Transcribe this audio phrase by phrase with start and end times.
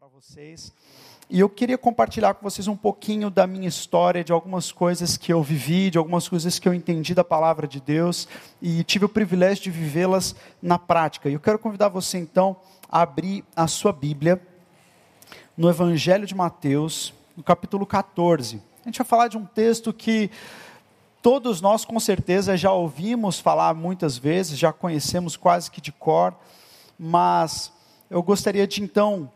[0.00, 0.72] para vocês.
[1.28, 5.30] E eu queria compartilhar com vocês um pouquinho da minha história, de algumas coisas que
[5.30, 8.26] eu vivi, de algumas coisas que eu entendi da palavra de Deus
[8.62, 11.28] e tive o privilégio de vivê-las na prática.
[11.28, 12.56] E eu quero convidar você então
[12.88, 14.40] a abrir a sua Bíblia
[15.54, 18.58] no Evangelho de Mateus, no capítulo 14.
[18.82, 20.30] A gente vai falar de um texto que
[21.20, 26.34] todos nós com certeza já ouvimos falar muitas vezes, já conhecemos quase que de cor,
[26.98, 27.70] mas
[28.08, 29.30] eu gostaria de então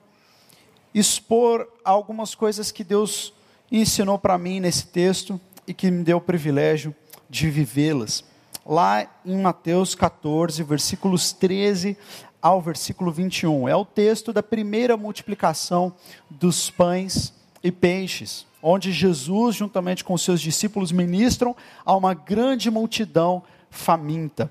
[0.94, 3.32] expor algumas coisas que Deus
[3.70, 6.94] ensinou para mim nesse texto e que me deu o privilégio
[7.28, 8.24] de vivê-las.
[8.64, 11.96] Lá em Mateus 14, versículos 13
[12.40, 13.68] ao versículo 21.
[13.68, 15.94] É o texto da primeira multiplicação
[16.30, 23.42] dos pães e peixes, onde Jesus, juntamente com seus discípulos, ministram a uma grande multidão
[23.70, 24.50] faminta.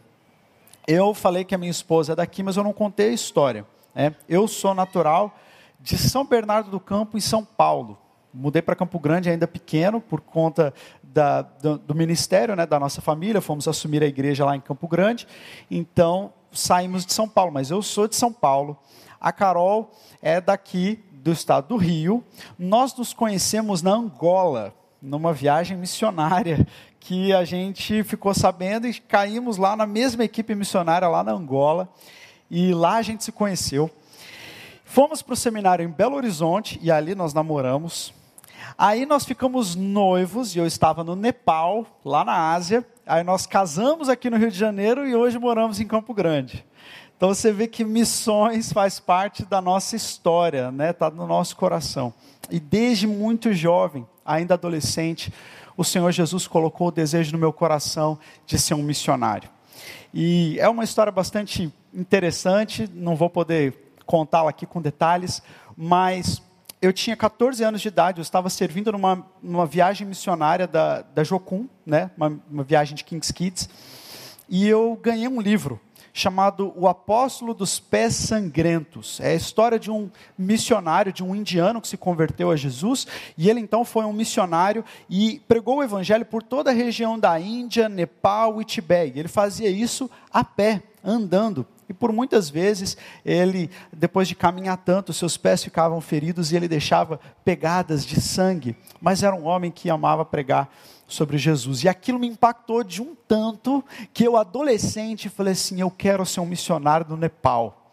[0.88, 3.66] Eu falei que a minha esposa é daqui, mas eu não contei a história.
[3.96, 5.38] É, eu sou natural
[5.84, 8.00] de São Bernardo do Campo, em São Paulo.
[8.34, 13.02] Mudei para Campo Grande ainda pequeno, por conta da, do, do, ministério né, da nossa
[13.02, 15.28] família, fomos assumir a igreja lá em Campo Grande,
[15.70, 18.78] então saímos de São Paulo, mas eu sou de São Paulo.
[19.20, 19.92] A Carol
[20.22, 22.24] é daqui do estado do Rio.
[22.58, 26.66] Nós nos conhecemos na Angola, numa viagem missionária
[27.00, 31.90] que a gente ficou sabendo e caímos lá na mesma equipe missionária lá na Angola.
[32.50, 33.92] E lá a gente se conheceu.
[34.94, 38.14] Fomos para o seminário em Belo Horizonte e ali nós namoramos.
[38.78, 42.86] Aí nós ficamos noivos e eu estava no Nepal, lá na Ásia.
[43.04, 46.64] Aí nós casamos aqui no Rio de Janeiro e hoje moramos em Campo Grande.
[47.18, 50.92] Então você vê que missões faz parte da nossa história, né?
[50.92, 52.14] Está no nosso coração.
[52.52, 55.34] E desde muito jovem, ainda adolescente,
[55.76, 59.50] o Senhor Jesus colocou o desejo no meu coração de ser um missionário.
[60.14, 65.42] E é uma história bastante interessante, não vou poder contá-la aqui com detalhes,
[65.76, 66.42] mas
[66.82, 71.24] eu tinha 14 anos de idade, eu estava servindo numa, numa viagem missionária da, da
[71.24, 73.70] Jocum, né, uma, uma viagem de King's Kids,
[74.50, 75.80] e eu ganhei um livro
[76.14, 79.20] chamado O Apóstolo dos Pés Sangrentos.
[79.20, 83.50] É a história de um missionário, de um indiano que se converteu a Jesus, e
[83.50, 87.90] ele então foi um missionário e pregou o evangelho por toda a região da Índia,
[87.90, 89.18] Nepal e Tibete.
[89.18, 91.66] Ele fazia isso a pé, andando.
[91.94, 96.68] E por muitas vezes ele, depois de caminhar tanto, seus pés ficavam feridos e ele
[96.68, 98.76] deixava pegadas de sangue.
[99.00, 100.74] Mas era um homem que amava pregar
[101.08, 101.84] sobre Jesus.
[101.84, 106.40] E aquilo me impactou de um tanto que eu, adolescente, falei assim: eu quero ser
[106.40, 107.84] um missionário no Nepal.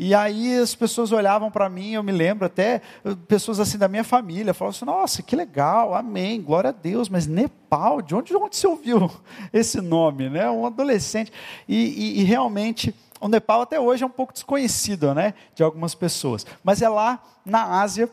[0.00, 2.80] E aí as pessoas olhavam para mim, eu me lembro até,
[3.26, 7.26] pessoas assim da minha família, falavam assim, nossa, que legal, amém, glória a Deus, mas
[7.26, 9.10] Nepal, de onde, de onde você ouviu
[9.52, 10.48] esse nome, né?
[10.48, 11.32] Um adolescente.
[11.66, 15.34] E, e, e realmente, o Nepal até hoje é um pouco desconhecido, né?
[15.54, 16.46] De algumas pessoas.
[16.62, 18.10] Mas é lá na Ásia,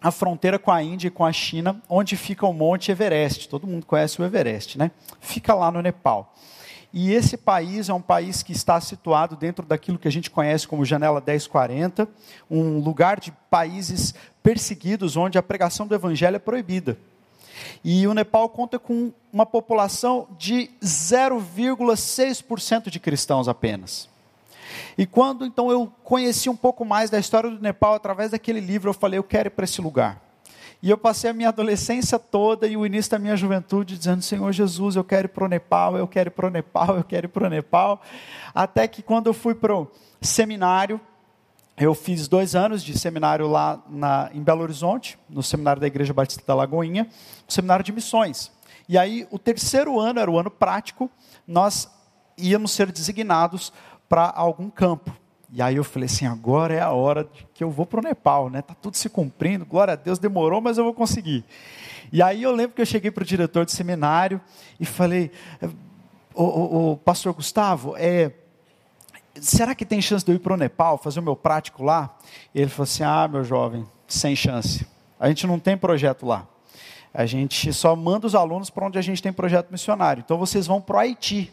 [0.00, 3.48] a fronteira com a Índia e com a China, onde fica o Monte Everest.
[3.48, 4.90] Todo mundo conhece o Everest, né?
[5.20, 6.34] Fica lá no Nepal.
[6.92, 10.68] E esse país é um país que está situado dentro daquilo que a gente conhece
[10.68, 12.06] como Janela 1040,
[12.50, 16.98] um lugar de países perseguidos onde a pregação do evangelho é proibida.
[17.82, 24.11] E o Nepal conta com uma população de 0,6% de cristãos apenas.
[24.96, 28.90] E quando então eu conheci um pouco mais da história do Nepal através daquele livro,
[28.90, 30.20] eu falei, eu quero ir para esse lugar.
[30.82, 34.50] E eu passei a minha adolescência toda e o início da minha juventude dizendo: Senhor
[34.50, 37.26] Jesus, eu quero ir para o Nepal, eu quero ir para o Nepal, eu quero
[37.26, 38.02] ir para o Nepal.
[38.52, 39.88] Até que quando eu fui para o
[40.20, 41.00] seminário,
[41.76, 46.12] eu fiz dois anos de seminário lá na, em Belo Horizonte, no seminário da Igreja
[46.12, 47.06] Batista da Lagoinha,
[47.48, 48.50] um seminário de missões.
[48.88, 51.08] E aí, o terceiro ano era o ano prático,
[51.46, 51.88] nós
[52.36, 53.72] íamos ser designados
[54.12, 55.10] para algum campo.
[55.50, 58.50] E aí eu falei assim, agora é a hora que eu vou para o Nepal,
[58.50, 58.60] né?
[58.60, 61.42] Tá tudo se cumprindo, glória a Deus, demorou, mas eu vou conseguir.
[62.12, 64.38] E aí eu lembro que eu cheguei para o diretor de seminário
[64.78, 65.30] e falei,
[66.34, 68.32] o, o, o pastor Gustavo, é,
[69.40, 72.14] será que tem chance de eu ir para o Nepal, fazer o meu prático lá?
[72.54, 74.86] E ele falou assim, ah, meu jovem, sem chance.
[75.18, 76.46] A gente não tem projeto lá.
[77.14, 80.22] A gente só manda os alunos para onde a gente tem projeto missionário.
[80.22, 81.50] Então vocês vão para o Haiti.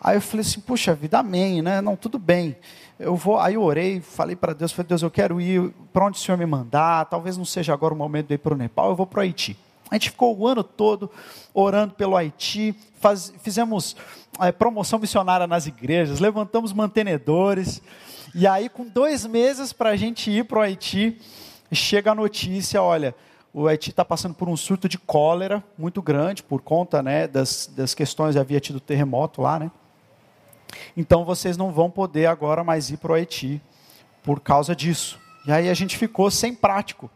[0.00, 1.80] Aí eu falei assim, puxa vida, amém, né?
[1.80, 2.56] Não, tudo bem.
[2.98, 6.18] Eu vou, aí eu orei, falei para Deus, falei, Deus, eu quero ir para onde
[6.18, 8.90] o Senhor me mandar, talvez não seja agora o momento de ir para o Nepal,
[8.90, 9.56] eu vou para o Haiti.
[9.90, 11.10] A gente ficou o ano todo
[11.54, 13.96] orando pelo Haiti, faz, fizemos
[14.40, 17.82] é, promoção missionária nas igrejas, levantamos mantenedores,
[18.34, 21.20] e aí com dois meses para a gente ir para o Haiti,
[21.70, 23.14] chega a notícia, olha,
[23.52, 27.70] o Haiti está passando por um surto de cólera muito grande, por conta né, das,
[27.74, 29.70] das questões, havia tido terremoto lá, né?
[30.96, 33.60] Então vocês não vão poder agora mais ir para o Haiti
[34.22, 35.20] por causa disso.
[35.46, 37.10] E aí a gente ficou sem prático.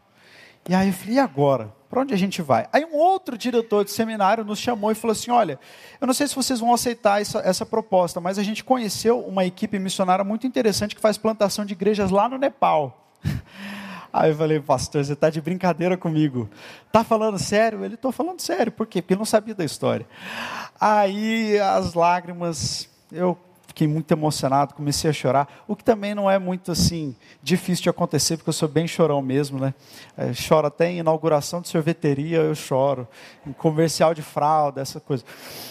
[0.69, 1.73] E aí eu falei, e agora?
[1.89, 2.69] Para onde a gente vai?
[2.71, 5.59] Aí um outro diretor de seminário nos chamou e falou assim: Olha,
[5.99, 9.43] eu não sei se vocês vão aceitar essa, essa proposta, mas a gente conheceu uma
[9.43, 13.11] equipe missionária muito interessante que faz plantação de igrejas lá no Nepal.
[14.13, 16.49] Aí eu falei, pastor, você está de brincadeira comigo.
[16.87, 17.83] Está falando sério?
[17.83, 18.71] Ele, estou falando sério.
[18.71, 19.01] Por quê?
[19.01, 20.05] Porque eu não sabia da história.
[20.79, 23.37] Aí as lágrimas, eu
[23.67, 27.89] fiquei muito emocionado, comecei a chorar, o que também não é muito assim difícil de
[27.89, 29.73] acontecer, porque eu sou bem chorão mesmo, né?
[30.17, 33.07] É, choro até em inauguração de sorveteria, eu choro,
[33.47, 35.23] em comercial de fralda, essa coisa.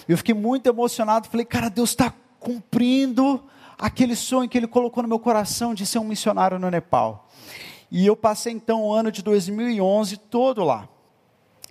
[0.09, 3.43] Eu fiquei muito emocionado, falei, cara, Deus está cumprindo
[3.79, 7.29] aquele sonho que Ele colocou no meu coração de ser um missionário no Nepal.
[7.91, 10.89] E eu passei então o ano de 2011 todo lá.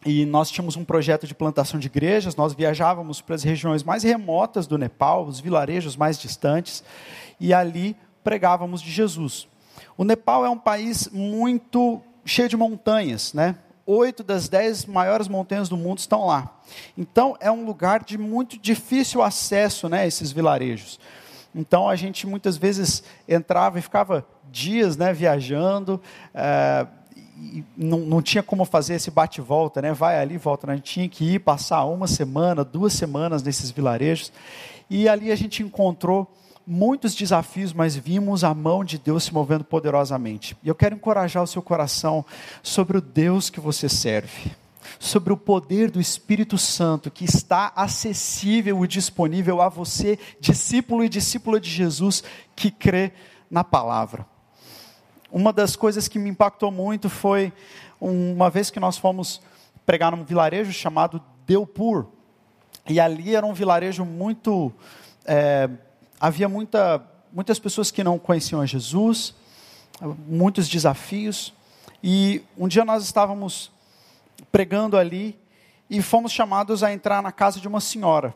[0.06, 4.04] E nós tínhamos um projeto de plantação de igrejas, nós viajávamos para as regiões mais
[4.04, 6.84] remotas do Nepal, os vilarejos mais distantes,
[7.40, 9.48] e ali pregávamos de Jesus.
[9.98, 13.56] O Nepal é um país muito cheio de montanhas, né?
[13.86, 16.60] Oito das dez maiores montanhas do mundo estão lá.
[16.98, 20.08] Então é um lugar de muito difícil acesso, né?
[20.08, 21.00] Esses vilarejos.
[21.54, 25.12] Então a gente muitas vezes entrava e ficava dias, né?
[25.12, 26.00] Viajando.
[26.34, 26.88] É,
[27.78, 29.94] não, não tinha como fazer esse bate-volta, né?
[29.94, 30.68] Vai ali, volta.
[30.68, 30.74] Né?
[30.74, 34.32] A gente tinha que ir passar uma semana, duas semanas nesses vilarejos.
[34.90, 36.32] E ali a gente encontrou
[36.66, 40.56] muitos desafios, mas vimos a mão de Deus se movendo poderosamente.
[40.64, 42.24] E eu quero encorajar o seu coração
[42.62, 44.52] sobre o Deus que você serve,
[45.00, 51.10] sobre o poder do Espírito Santo que está acessível e disponível a você, discípulo e
[51.10, 52.24] discípula de Jesus
[52.56, 53.14] que crê
[53.50, 54.28] na palavra.
[55.32, 57.54] Uma das coisas que me impactou muito foi
[58.02, 59.42] uma vez que nós fomos
[59.86, 62.08] pregar num vilarejo chamado Deupur.
[62.88, 64.74] E ali era um vilarejo muito.
[65.26, 65.70] É,
[66.20, 69.36] havia muita, muitas pessoas que não conheciam a Jesus,
[70.28, 71.54] muitos desafios.
[72.04, 73.72] E um dia nós estávamos
[74.52, 75.38] pregando ali
[75.90, 78.34] e fomos chamados a entrar na casa de uma senhora.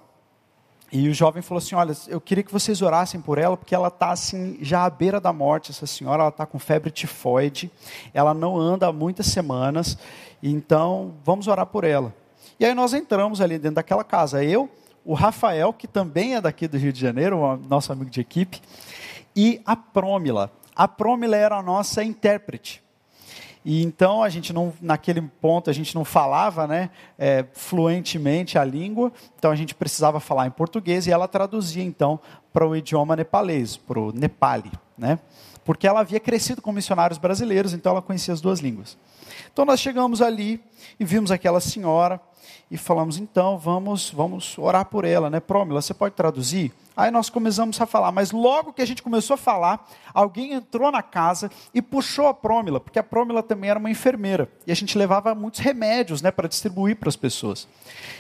[0.95, 3.87] E o jovem falou assim: Olha, eu queria que vocês orassem por ela, porque ela
[3.87, 7.71] está assim, já à beira da morte, essa senhora, ela está com febre tifoide,
[8.13, 9.97] ela não anda há muitas semanas,
[10.41, 12.13] então vamos orar por ela.
[12.59, 14.69] E aí nós entramos ali dentro daquela casa, eu,
[15.03, 18.61] o Rafael, que também é daqui do Rio de Janeiro, nosso amigo de equipe,
[19.35, 20.51] e a Prômila.
[20.75, 22.83] A Prômila era a nossa intérprete.
[23.65, 28.63] E então a gente não, naquele ponto a gente não falava, né, é, fluentemente a
[28.63, 32.19] língua, então a gente precisava falar em português e ela traduzia então
[32.51, 35.18] para o idioma nepalês, para o Nepali, né?
[35.65, 38.98] Porque ela havia crescido com missionários brasileiros, então ela conhecia as duas línguas.
[39.51, 40.62] Então nós chegamos ali
[41.00, 42.19] e vimos aquela senhora
[42.69, 45.39] e falamos então vamos vamos orar por ela, né?
[45.39, 46.73] Promila, você pode traduzir?
[46.95, 50.91] Aí nós começamos a falar, mas logo que a gente começou a falar, alguém entrou
[50.91, 54.47] na casa e puxou a Prômila, porque a Prômila também era uma enfermeira.
[54.67, 57.67] E a gente levava muitos remédios né, para distribuir para as pessoas.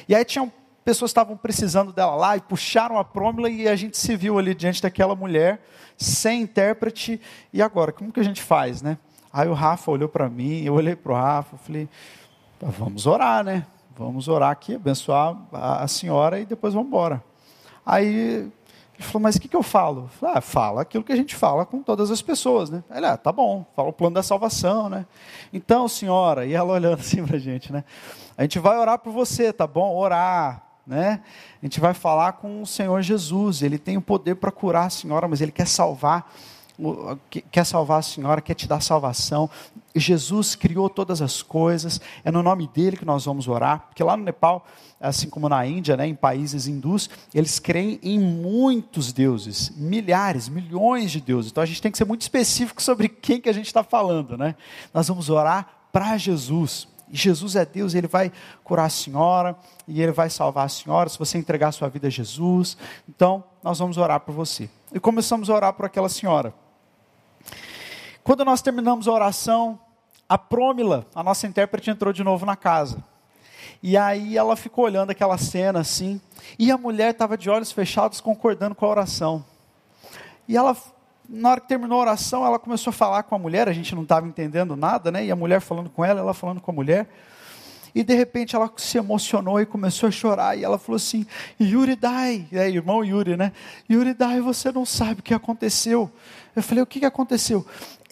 [0.09, 0.51] E aí tinham
[0.83, 4.53] pessoas estavam precisando dela lá e puxaram a Prômila e a gente se viu ali
[4.53, 5.61] diante daquela mulher,
[5.97, 7.21] sem intérprete.
[7.53, 8.97] E agora, como que a gente faz, né?
[9.31, 11.87] Aí o Rafa olhou para mim, eu olhei para o Rafa, falei,
[12.61, 13.65] vamos orar, né?
[13.95, 17.23] Vamos orar aqui, abençoar a senhora e depois vamos embora.
[17.85, 18.51] Aí ele
[18.99, 20.03] falou, mas o que, que eu falo?
[20.03, 22.83] Eu falei, ah, fala aquilo que a gente fala com todas as pessoas, né?
[22.89, 25.05] Ele, ah, tá bom, fala o plano da salvação, né?
[25.51, 27.83] Então, senhora, e ela olhando assim para a gente, né?
[28.37, 29.95] A gente vai orar por você, tá bom?
[29.95, 31.21] Orar, né?
[31.61, 34.89] A gente vai falar com o Senhor Jesus, Ele tem o poder para curar a
[34.89, 36.31] senhora, mas Ele quer salvar
[37.51, 39.49] quer salvar a senhora, quer te dar salvação.
[39.95, 44.17] Jesus criou todas as coisas, é no nome dele que nós vamos orar, porque lá
[44.17, 44.65] no Nepal,
[44.99, 51.11] assim como na Índia, né, em países hindus, eles creem em muitos deuses, milhares, milhões
[51.11, 51.51] de deuses.
[51.51, 54.37] Então a gente tem que ser muito específico sobre quem que a gente está falando,
[54.37, 54.55] né?
[54.93, 56.87] Nós vamos orar para Jesus.
[57.11, 58.31] Jesus é Deus, Ele vai
[58.63, 59.55] curar a senhora
[59.87, 62.75] e Ele vai salvar a senhora se você entregar a sua vida a Jesus.
[63.07, 64.67] Então, nós vamos orar por você.
[64.91, 66.53] E começamos a orar por aquela senhora.
[68.23, 69.77] Quando nós terminamos a oração,
[70.29, 73.03] a Prômila, a nossa intérprete, entrou de novo na casa.
[73.81, 76.21] E aí ela ficou olhando aquela cena assim,
[76.57, 79.43] e a mulher estava de olhos fechados concordando com a oração.
[80.47, 80.75] E ela,
[81.27, 83.93] na hora que terminou a oração, ela começou a falar com a mulher, a gente
[83.93, 85.25] não estava entendendo nada, né?
[85.25, 87.09] E a mulher falando com ela, ela falando com a mulher.
[87.95, 90.57] E de repente ela se emocionou e começou a chorar.
[90.57, 91.27] E ela falou assim:
[91.61, 93.51] Yuri Dai, é, irmão Yuri, né?
[93.89, 96.09] Yuri Dai, você não sabe o que aconteceu.
[96.55, 97.65] Eu falei: o que aconteceu?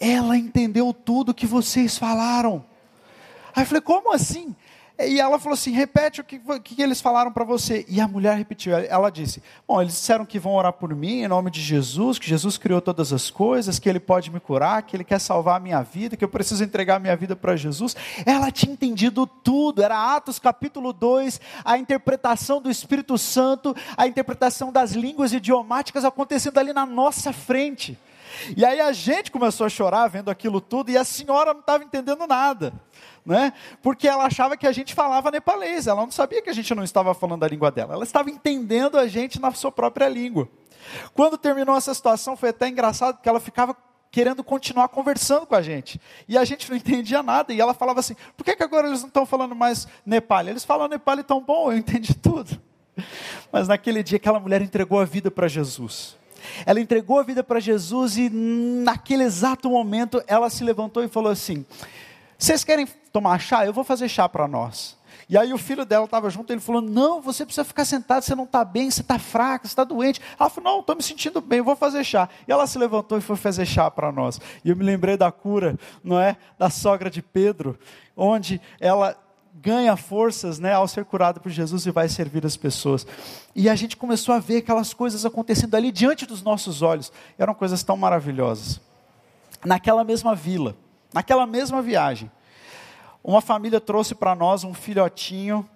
[0.04, 2.64] Ela entendeu tudo que vocês falaram.
[3.54, 4.52] Aí eu falei: como assim?
[4.98, 7.84] E ela falou assim: repete o que, o que eles falaram para você.
[7.88, 8.76] E a mulher repetiu.
[8.76, 12.28] Ela disse: Bom, eles disseram que vão orar por mim em nome de Jesus, que
[12.28, 15.60] Jesus criou todas as coisas, que Ele pode me curar, que Ele quer salvar a
[15.60, 17.94] minha vida, que eu preciso entregar a minha vida para Jesus.
[18.26, 19.84] Ela tinha entendido tudo.
[19.84, 26.58] Era Atos capítulo 2, a interpretação do Espírito Santo, a interpretação das línguas idiomáticas acontecendo
[26.58, 27.96] ali na nossa frente.
[28.56, 31.84] E aí a gente começou a chorar vendo aquilo tudo e a senhora não estava
[31.84, 32.72] entendendo nada
[33.24, 33.52] né?
[33.80, 36.82] Porque ela achava que a gente falava nepalês, ela não sabia que a gente não
[36.82, 40.48] estava falando a língua dela, ela estava entendendo a gente na sua própria língua.
[41.14, 43.76] Quando terminou essa situação, foi até engraçado, porque ela ficava
[44.10, 46.00] querendo continuar conversando com a gente.
[46.28, 47.52] E a gente não entendia nada.
[47.52, 50.46] E ela falava assim: por que, que agora eles não estão falando mais Nepal?
[50.46, 52.60] Eles falam Nepal tão bom, eu entendi tudo.
[53.50, 56.16] Mas naquele dia, aquela mulher entregou a vida para Jesus.
[56.66, 61.30] Ela entregou a vida para Jesus e naquele exato momento ela se levantou e falou
[61.30, 61.64] assim:
[62.42, 63.64] vocês querem tomar chá?
[63.64, 65.00] Eu vou fazer chá para nós.
[65.28, 68.34] E aí o filho dela estava junto, ele falou: Não, você precisa ficar sentado, você
[68.34, 70.20] não está bem, você está fraca, você está doente.
[70.38, 72.28] Ela falou: Não, estou me sentindo bem, eu vou fazer chá.
[72.48, 74.40] E ela se levantou e foi fazer chá para nós.
[74.64, 76.36] E eu me lembrei da cura, não é?
[76.58, 77.78] Da sogra de Pedro,
[78.16, 79.16] onde ela
[79.62, 83.06] ganha forças né, ao ser curada por Jesus e vai servir as pessoas.
[83.54, 87.12] E a gente começou a ver aquelas coisas acontecendo ali diante dos nossos olhos.
[87.38, 88.80] Eram coisas tão maravilhosas.
[89.64, 90.76] Naquela mesma vila,
[91.12, 92.30] Naquela mesma viagem,
[93.22, 95.68] uma família trouxe para nós um filhotinho,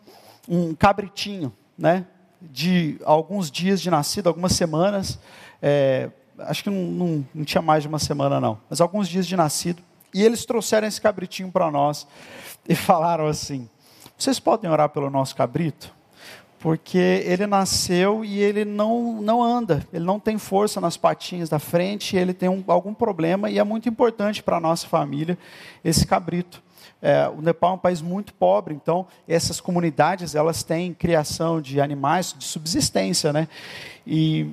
[0.48, 2.06] um cabritinho, né?
[2.40, 5.18] De alguns dias de nascido, algumas semanas.
[5.60, 9.26] É, acho que não, não, não tinha mais de uma semana, não, mas alguns dias
[9.26, 9.82] de nascido.
[10.14, 12.06] E eles trouxeram esse cabritinho para nós
[12.66, 13.68] e falaram assim:
[14.18, 15.94] Vocês podem orar pelo nosso cabrito?
[16.58, 21.58] Porque ele nasceu e ele não, não anda, ele não tem força nas patinhas da
[21.58, 25.38] frente, ele tem um, algum problema e é muito importante para a nossa família
[25.84, 26.62] esse cabrito.
[27.00, 31.78] É, o Nepal é um país muito pobre, então essas comunidades elas têm criação de
[31.78, 33.46] animais de subsistência, né?
[34.06, 34.50] E,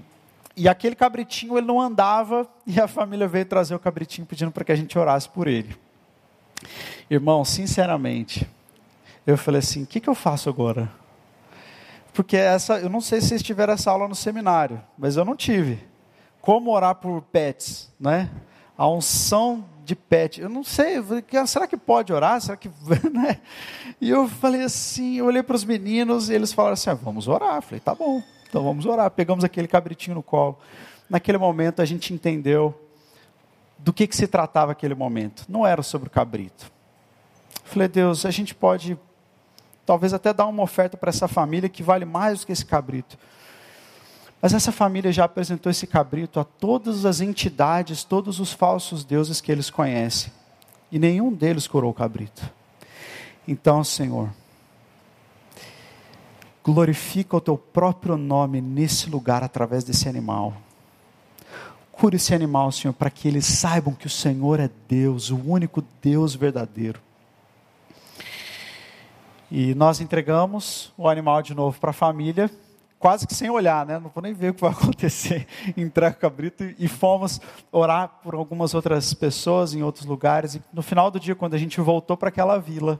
[0.55, 4.65] e aquele cabritinho ele não andava e a família veio trazer o cabritinho pedindo para
[4.65, 5.75] que a gente orasse por ele.
[7.09, 8.45] Irmão, sinceramente,
[9.25, 10.89] eu falei assim: o que, que eu faço agora?
[12.13, 15.35] Porque essa, eu não sei se vocês tiveram essa aula no seminário, mas eu não
[15.35, 15.79] tive.
[16.39, 18.29] Como orar por pets, né?
[18.77, 20.39] A unção de pet.
[20.39, 20.97] Eu não sei,
[21.47, 22.39] será que pode orar?
[22.39, 22.69] Será que.
[23.11, 23.39] Né?
[23.99, 27.27] E eu falei assim, eu olhei para os meninos e eles falaram assim: ah, vamos
[27.27, 27.55] orar.
[27.55, 29.09] Eu falei, tá bom, então vamos orar.
[29.09, 30.57] Pegamos aquele cabritinho no colo.
[31.09, 32.79] Naquele momento a gente entendeu
[33.77, 35.45] do que, que se tratava aquele momento.
[35.49, 36.71] Não era sobre o cabrito.
[37.63, 38.97] Eu falei, Deus, a gente pode
[39.85, 43.17] talvez até dar uma oferta para essa família que vale mais do que esse cabrito.
[44.41, 49.39] Mas essa família já apresentou esse cabrito a todas as entidades, todos os falsos deuses
[49.39, 50.31] que eles conhecem.
[50.91, 52.51] E nenhum deles curou o cabrito.
[53.47, 54.29] Então, Senhor,
[56.63, 60.53] glorifica o teu próprio nome nesse lugar através desse animal.
[61.91, 65.83] Cura esse animal, Senhor, para que eles saibam que o Senhor é Deus, o único
[66.01, 66.99] Deus verdadeiro.
[69.55, 72.49] E nós entregamos o animal de novo para a família,
[72.97, 73.99] quase que sem olhar, né?
[73.99, 75.45] Não vou nem ver o que vai acontecer.
[75.77, 77.39] Entrega o cabrito e fomos
[77.71, 80.55] orar por algumas outras pessoas em outros lugares.
[80.55, 82.99] E no final do dia, quando a gente voltou para aquela vila,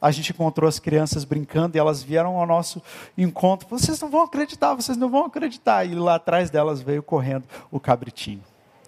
[0.00, 2.82] a gente encontrou as crianças brincando e elas vieram ao nosso
[3.18, 3.68] encontro.
[3.68, 5.84] Vocês não vão acreditar, vocês não vão acreditar.
[5.84, 8.42] E lá atrás delas veio correndo o cabritinho.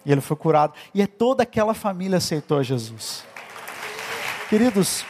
[0.06, 0.72] E ele foi curado.
[0.94, 3.26] E é toda aquela família aceitou Jesus.
[4.48, 5.04] Queridos,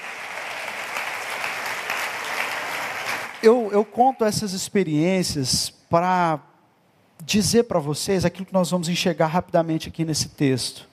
[3.45, 6.41] eu, eu conto essas experiências para
[7.23, 10.89] dizer para vocês aquilo que nós vamos enxergar rapidamente aqui nesse texto.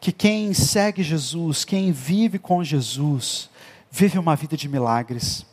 [0.00, 3.48] Que quem segue Jesus, quem vive com Jesus,
[3.90, 5.44] vive uma vida de milagres,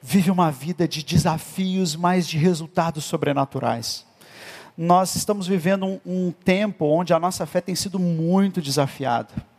[0.00, 4.06] vive uma vida de desafios, mas de resultados sobrenaturais.
[4.78, 9.51] Nós estamos vivendo um, um tempo onde a nossa fé tem sido muito desafiada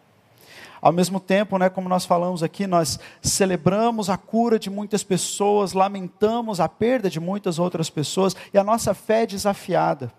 [0.84, 5.72] ao mesmo tempo, né, como nós falamos aqui, nós celebramos a cura de muitas pessoas,
[5.72, 10.12] lamentamos a perda de muitas outras pessoas e a nossa fé é desafiada.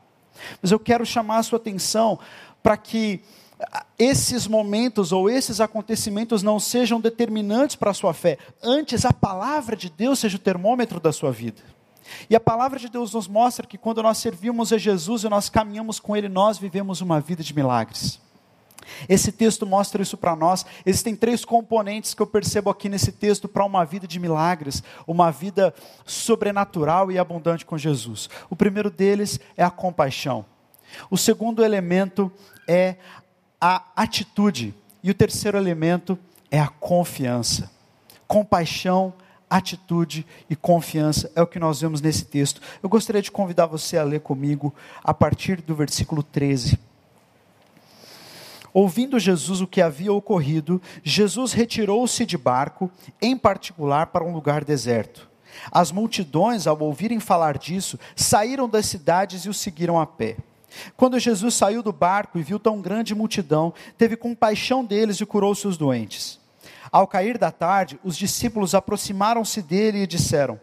[0.63, 2.19] Mas eu quero chamar a sua atenção
[2.63, 3.21] para que
[3.99, 9.77] esses momentos ou esses acontecimentos não sejam determinantes para a sua fé, antes a palavra
[9.77, 11.61] de Deus seja o termômetro da sua vida.
[12.31, 15.51] E a palavra de Deus nos mostra que quando nós servimos a Jesus e nós
[15.51, 18.19] caminhamos com Ele, nós vivemos uma vida de milagres.
[19.09, 20.65] Esse texto mostra isso para nós.
[20.85, 25.31] Existem três componentes que eu percebo aqui nesse texto para uma vida de milagres, uma
[25.31, 25.75] vida
[26.05, 28.29] sobrenatural e abundante com Jesus.
[28.51, 30.45] O primeiro deles é a compaixão.
[31.11, 32.31] O segundo elemento
[32.69, 32.97] é
[33.61, 34.75] a atitude.
[35.03, 36.19] E o terceiro elemento
[36.51, 37.71] é a confiança.
[38.27, 39.13] Compaixão,
[39.49, 41.31] atitude e confiança.
[41.35, 42.61] É o que nós vemos nesse texto.
[42.83, 46.79] Eu gostaria de convidar você a ler comigo a partir do versículo 13.
[48.75, 52.91] Ouvindo Jesus o que havia ocorrido, Jesus retirou-se de barco,
[53.23, 55.31] em particular para um lugar deserto.
[55.71, 60.39] As multidões, ao ouvirem falar disso, saíram das cidades e o seguiram a pé.
[60.97, 65.55] Quando Jesus saiu do barco e viu tão grande multidão, teve compaixão deles e curou
[65.55, 66.41] seus doentes.
[66.91, 70.59] Ao cair da tarde, os discípulos aproximaram-se dele e disseram: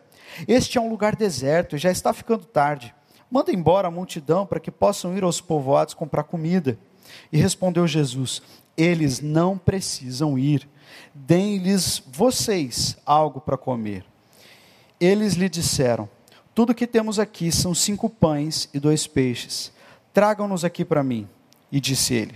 [0.50, 2.94] Este é um lugar deserto e já está ficando tarde.
[3.32, 6.78] Manda embora a multidão para que possam ir aos povoados comprar comida.
[7.32, 8.42] E respondeu Jesus:
[8.78, 10.68] Eles não precisam ir.
[11.14, 14.06] Deem-lhes vocês algo para comer.
[15.00, 16.10] Eles lhe disseram:
[16.54, 19.72] Tudo que temos aqui são cinco pães e dois peixes.
[20.14, 21.28] Tragam-nos aqui para mim.
[21.72, 22.36] E disse ele: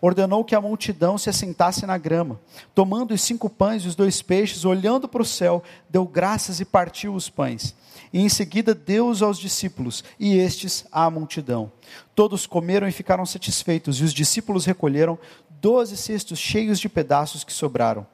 [0.00, 2.40] Ordenou que a multidão se assentasse na grama.
[2.74, 6.64] Tomando os cinco pães e os dois peixes, olhando para o céu, deu graças e
[6.64, 7.74] partiu os pães.
[8.12, 11.70] E em seguida deu-os aos discípulos, e estes à multidão.
[12.14, 15.18] Todos comeram e ficaram satisfeitos, e os discípulos recolheram
[15.60, 18.06] doze cestos cheios de pedaços que sobraram.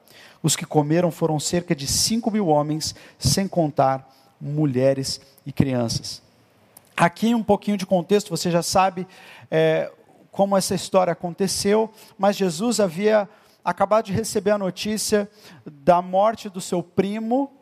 [0.42, 6.23] Os que comeram foram cerca de cinco mil homens, sem contar mulheres e crianças.
[6.97, 9.07] Aqui um pouquinho de contexto, você já sabe
[9.50, 9.90] é,
[10.33, 13.29] como essa história aconteceu, mas Jesus havia
[13.62, 15.31] acabado de receber a notícia
[15.65, 17.53] da morte do seu primo,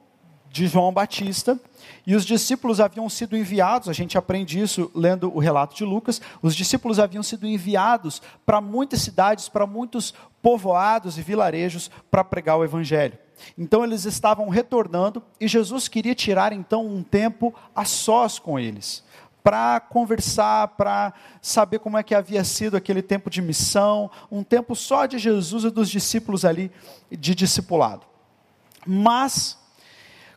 [0.48, 1.60] de João Batista,
[2.06, 6.20] e os discípulos haviam sido enviados, a gente aprende isso lendo o relato de Lucas,
[6.40, 12.56] os discípulos haviam sido enviados para muitas cidades, para muitos povoados e vilarejos para pregar
[12.56, 13.18] o evangelho.
[13.56, 19.04] Então eles estavam retornando e Jesus queria tirar então um tempo a sós com eles
[19.42, 24.74] para conversar, para saber como é que havia sido aquele tempo de missão, um tempo
[24.74, 26.70] só de Jesus e dos discípulos ali
[27.10, 28.02] de discipulado.
[28.86, 29.58] Mas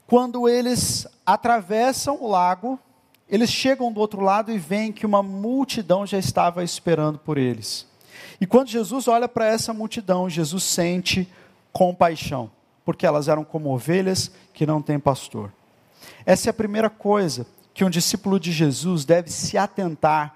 [0.08, 2.80] quando eles atravessam o lago,
[3.28, 7.88] eles chegam do outro lado e veem que uma multidão já estava esperando por eles.
[8.40, 11.28] E quando Jesus olha para essa multidão, Jesus sente
[11.72, 12.52] compaixão,
[12.86, 15.52] porque elas eram como ovelhas que não têm pastor.
[16.26, 20.36] Essa é a primeira coisa que um discípulo de Jesus deve se atentar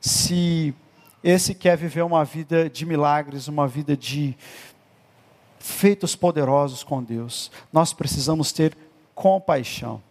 [0.00, 0.74] se
[1.22, 4.36] esse quer viver uma vida de milagres, uma vida de
[5.58, 7.50] feitos poderosos com Deus.
[7.72, 8.76] Nós precisamos ter
[9.14, 10.02] compaixão.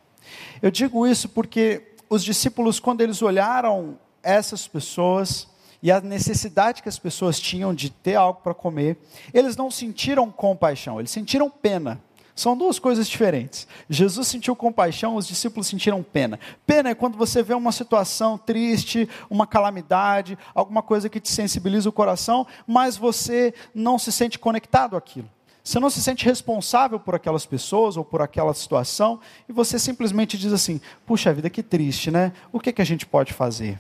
[0.61, 5.47] Eu digo isso porque os discípulos, quando eles olharam essas pessoas
[5.83, 8.97] e a necessidade que as pessoas tinham de ter algo para comer,
[9.33, 11.99] eles não sentiram compaixão, eles sentiram pena.
[12.41, 13.67] São duas coisas diferentes.
[13.87, 16.39] Jesus sentiu compaixão, os discípulos sentiram pena.
[16.65, 21.87] Pena é quando você vê uma situação triste, uma calamidade, alguma coisa que te sensibiliza
[21.87, 25.29] o coração, mas você não se sente conectado àquilo.
[25.63, 30.35] Você não se sente responsável por aquelas pessoas ou por aquela situação e você simplesmente
[30.35, 32.33] diz assim: puxa vida, que triste, né?
[32.51, 33.79] O que, que a gente pode fazer?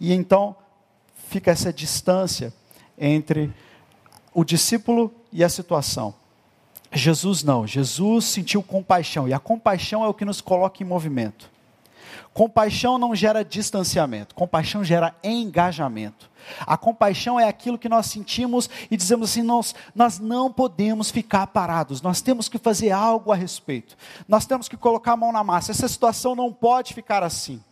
[0.00, 0.54] E então
[1.28, 2.54] fica essa distância
[2.96, 3.52] entre
[4.32, 6.21] o discípulo e a situação.
[6.92, 11.50] Jesus não, Jesus sentiu compaixão, e a compaixão é o que nos coloca em movimento.
[12.34, 16.30] Compaixão não gera distanciamento, compaixão gera engajamento.
[16.60, 21.46] A compaixão é aquilo que nós sentimos e dizemos assim: nós, nós não podemos ficar
[21.48, 25.44] parados, nós temos que fazer algo a respeito, nós temos que colocar a mão na
[25.44, 27.62] massa, essa situação não pode ficar assim.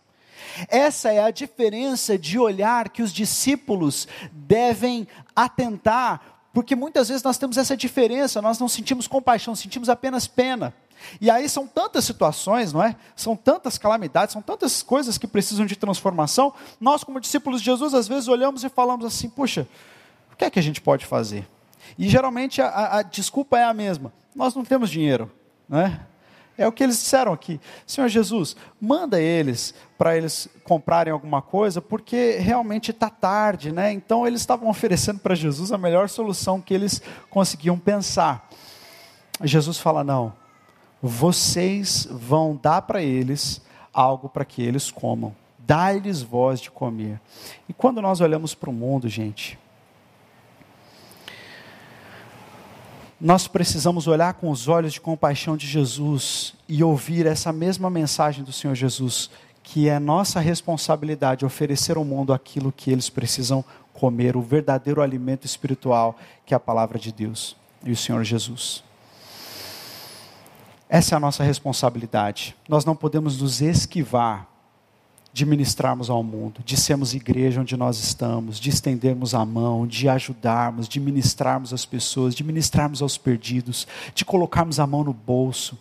[0.68, 7.38] Essa é a diferença de olhar que os discípulos devem atentar porque muitas vezes nós
[7.38, 10.74] temos essa diferença, nós não sentimos compaixão, sentimos apenas pena.
[11.20, 12.96] E aí são tantas situações, não é?
[13.14, 16.52] São tantas calamidades, são tantas coisas que precisam de transformação.
[16.80, 19.66] Nós, como discípulos de Jesus, às vezes olhamos e falamos assim: puxa,
[20.32, 21.48] o que é que a gente pode fazer?
[21.98, 25.30] E geralmente a, a, a desculpa é a mesma: nós não temos dinheiro,
[25.68, 26.00] não é?
[26.60, 27.58] É o que eles disseram aqui.
[27.86, 33.90] Senhor Jesus, manda eles para eles comprarem alguma coisa, porque realmente está tarde, né?
[33.90, 38.46] Então eles estavam oferecendo para Jesus a melhor solução que eles conseguiam pensar.
[39.42, 40.34] Jesus fala: não,
[41.00, 45.34] vocês vão dar para eles algo para que eles comam.
[45.58, 47.18] Dá-lhes voz de comer.
[47.66, 49.58] E quando nós olhamos para o mundo, gente,
[53.20, 58.42] nós precisamos olhar com os olhos de compaixão de Jesus e ouvir essa mesma mensagem
[58.42, 59.28] do Senhor Jesus,
[59.62, 65.44] que é nossa responsabilidade oferecer ao mundo aquilo que eles precisam comer, o verdadeiro alimento
[65.44, 67.54] espiritual, que é a palavra de Deus
[67.84, 68.82] e o Senhor Jesus.
[70.88, 72.56] Essa é a nossa responsabilidade.
[72.66, 74.49] Nós não podemos nos esquivar
[75.32, 80.08] de ministrarmos ao mundo, de sermos igreja onde nós estamos, de estendermos a mão, de
[80.08, 85.78] ajudarmos, de ministrarmos as pessoas, de ministrarmos aos perdidos, de colocarmos a mão no bolso.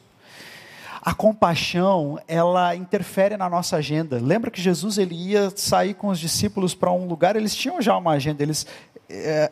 [1.02, 4.20] a compaixão, ela interfere na nossa agenda.
[4.22, 7.98] Lembra que Jesus ele ia sair com os discípulos para um lugar, eles tinham já
[7.98, 8.68] uma agenda, eles
[9.10, 9.50] é,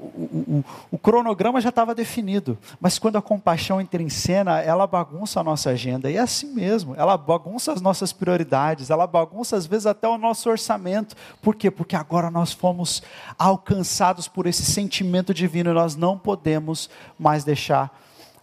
[0.00, 4.86] o, o, o, cronograma já estava definido, mas quando a compaixão entra em cena, ela
[4.86, 9.56] bagunça a nossa agenda, e é assim mesmo, ela bagunça as nossas prioridades, ela bagunça
[9.56, 11.70] às vezes até o nosso orçamento, por quê?
[11.70, 13.02] Porque agora nós fomos
[13.38, 17.90] alcançados por esse sentimento divino, e nós não podemos mais deixar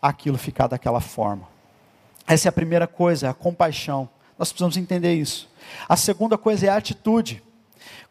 [0.01, 1.47] aquilo ficar daquela forma.
[2.27, 4.09] Essa é a primeira coisa, a compaixão.
[4.37, 5.47] Nós precisamos entender isso.
[5.87, 7.41] A segunda coisa é a atitude.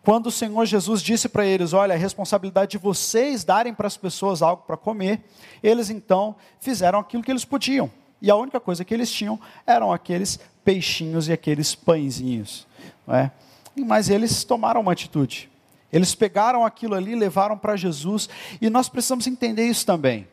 [0.05, 3.97] Quando o Senhor Jesus disse para eles: Olha, a responsabilidade de vocês darem para as
[3.97, 5.23] pessoas algo para comer,
[5.63, 7.91] eles então fizeram aquilo que eles podiam.
[8.21, 12.67] E a única coisa que eles tinham eram aqueles peixinhos e aqueles pãezinhos.
[13.09, 13.31] É?
[13.77, 15.51] Mas eles tomaram uma atitude.
[15.91, 18.29] Eles pegaram aquilo ali, levaram para Jesus,
[18.61, 20.27] e nós precisamos entender isso também.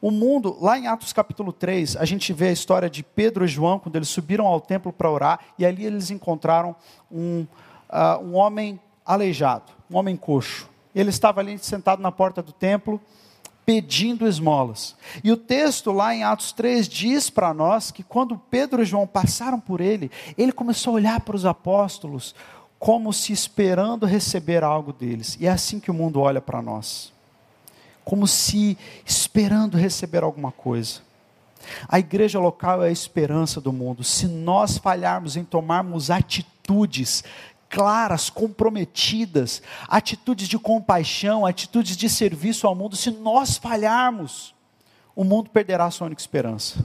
[0.00, 3.48] O mundo, lá em Atos capítulo 3, a gente vê a história de Pedro e
[3.48, 6.76] João, quando eles subiram ao templo para orar, e ali eles encontraram
[7.10, 7.46] um,
[7.88, 10.68] uh, um homem aleijado, um homem coxo.
[10.94, 13.00] Ele estava ali sentado na porta do templo,
[13.64, 14.96] pedindo esmolas.
[15.22, 19.06] E o texto lá em Atos 3 diz para nós que quando Pedro e João
[19.06, 22.34] passaram por ele, ele começou a olhar para os apóstolos
[22.78, 25.36] como se esperando receber algo deles.
[25.40, 27.14] E é assim que o mundo olha para nós
[28.06, 31.00] como se esperando receber alguma coisa.
[31.88, 34.04] A igreja local é a esperança do mundo.
[34.04, 37.24] Se nós falharmos em tomarmos atitudes
[37.76, 44.54] claras, comprometidas, atitudes de compaixão, atitudes de serviço ao mundo, se nós falharmos,
[45.14, 46.82] o mundo perderá a sua única esperança.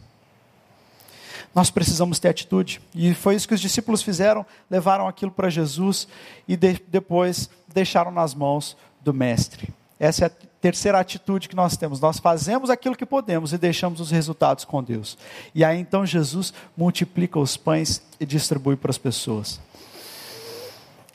[1.55, 2.81] Nós precisamos ter atitude.
[2.93, 6.09] E foi isso que os discípulos fizeram, levaram aquilo para Jesus
[6.45, 9.69] e de, depois deixaram nas mãos do Mestre.
[9.97, 12.01] Essa é a terceira atitude que nós temos.
[12.01, 15.17] Nós fazemos aquilo que podemos e deixamos os resultados com Deus.
[15.55, 19.57] E aí então Jesus multiplica os pães e distribui para as pessoas.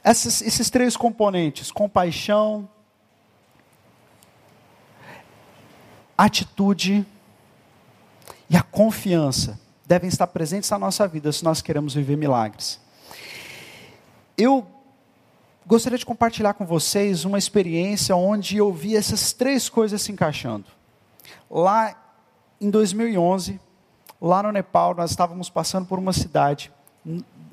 [0.07, 2.69] Esses, esses três componentes, compaixão,
[6.16, 7.05] atitude
[8.49, 12.81] e a confiança, devem estar presentes na nossa vida se nós queremos viver milagres.
[14.38, 14.64] Eu
[15.66, 20.66] gostaria de compartilhar com vocês uma experiência onde eu vi essas três coisas se encaixando.
[21.51, 22.01] Lá
[22.61, 23.61] em 2011,
[24.21, 26.73] lá no Nepal, nós estávamos passando por uma cidade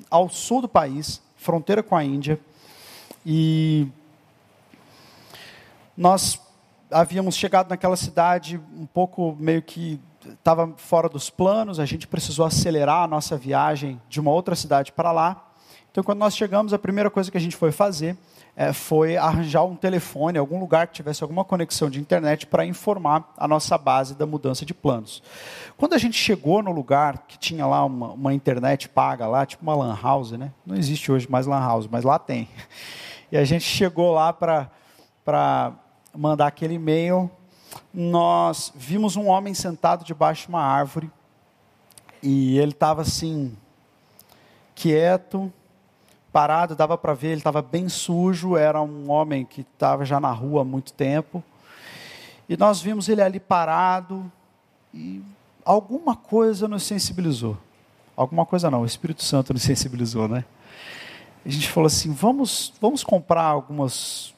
[0.08, 2.40] ao sul do país, fronteira com a Índia,
[3.26, 3.88] e
[5.96, 6.40] nós
[6.90, 10.00] havíamos chegado naquela cidade um pouco meio que
[10.32, 14.92] estava fora dos planos, a gente precisou acelerar a nossa viagem de uma outra cidade
[14.92, 15.53] para lá.
[15.94, 18.18] Então, quando nós chegamos, a primeira coisa que a gente foi fazer
[18.56, 23.32] é, foi arranjar um telefone, algum lugar que tivesse alguma conexão de internet para informar
[23.38, 25.22] a nossa base da mudança de planos.
[25.78, 29.62] Quando a gente chegou no lugar que tinha lá uma, uma internet paga lá, tipo
[29.62, 30.52] uma lan house, né?
[30.66, 32.50] Não existe hoje mais lan house, mas lá tem.
[33.32, 35.74] E a gente chegou lá para
[36.12, 37.30] mandar aquele e-mail.
[37.94, 41.12] Nós vimos um homem sentado debaixo de uma árvore
[42.24, 43.56] e ele estava assim
[44.74, 45.54] quieto,
[46.34, 50.32] parado, dava para ver, ele estava bem sujo, era um homem que estava já na
[50.32, 51.44] rua há muito tempo.
[52.50, 54.30] E nós vimos ele ali parado
[54.92, 55.22] e
[55.64, 57.56] alguma coisa nos sensibilizou.
[58.18, 60.44] Alguma coisa não, o Espírito Santo nos sensibilizou, né?
[61.46, 64.34] A gente falou assim: vamos, vamos comprar algumas,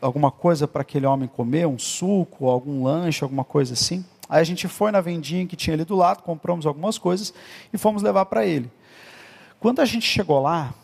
[0.00, 4.04] alguma coisa para aquele homem comer, um suco, algum lanche, alguma coisa assim.
[4.28, 7.32] Aí a gente foi na vendinha que tinha ali do lado, compramos algumas coisas
[7.72, 8.70] e fomos levar para ele.
[9.60, 10.74] Quando a gente chegou lá,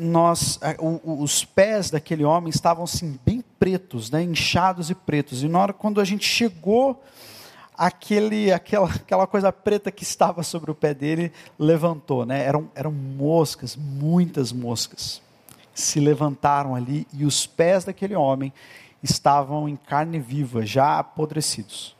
[0.00, 0.60] nós,
[1.04, 5.42] os pés daquele homem estavam assim bem pretos, né, inchados e pretos.
[5.42, 7.02] E na hora quando a gente chegou,
[7.76, 12.44] aquele, aquela, aquela coisa preta que estava sobre o pé dele levantou, né?
[12.44, 15.20] Eram, eram moscas, muitas moscas.
[15.74, 18.52] Se levantaram ali e os pés daquele homem
[19.02, 21.95] estavam em carne viva, já apodrecidos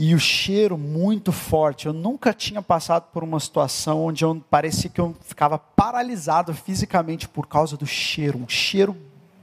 [0.00, 1.86] e o cheiro muito forte.
[1.86, 7.28] Eu nunca tinha passado por uma situação onde eu parecia que eu ficava paralisado fisicamente
[7.28, 8.96] por causa do cheiro, um cheiro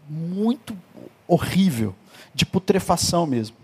[0.09, 0.73] muito
[1.27, 1.93] horrível,
[2.33, 3.57] de putrefação mesmo.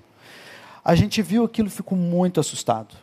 [0.84, 2.94] A gente viu aquilo e ficou muito assustado.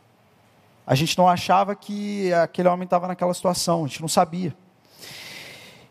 [0.86, 4.54] A gente não achava que aquele homem estava naquela situação, a gente não sabia.